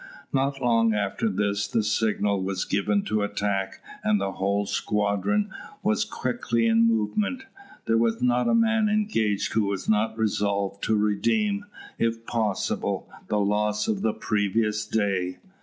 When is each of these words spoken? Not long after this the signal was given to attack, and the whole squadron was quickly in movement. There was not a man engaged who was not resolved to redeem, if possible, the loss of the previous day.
Not 0.33 0.59
long 0.59 0.95
after 0.95 1.29
this 1.29 1.67
the 1.67 1.83
signal 1.83 2.41
was 2.41 2.65
given 2.65 3.03
to 3.05 3.21
attack, 3.21 3.83
and 4.03 4.19
the 4.19 4.31
whole 4.31 4.65
squadron 4.65 5.51
was 5.83 6.05
quickly 6.05 6.65
in 6.65 6.87
movement. 6.87 7.43
There 7.85 7.99
was 7.99 8.19
not 8.19 8.47
a 8.49 8.55
man 8.55 8.89
engaged 8.89 9.53
who 9.53 9.65
was 9.65 9.87
not 9.87 10.17
resolved 10.17 10.83
to 10.85 10.95
redeem, 10.97 11.65
if 11.99 12.25
possible, 12.25 13.07
the 13.27 13.39
loss 13.41 13.87
of 13.87 14.01
the 14.01 14.13
previous 14.13 14.87
day. 14.87 15.37